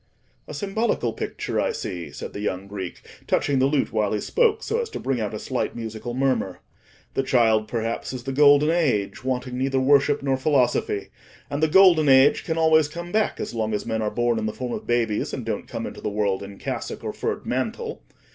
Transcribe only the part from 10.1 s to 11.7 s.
nor philosophy. And the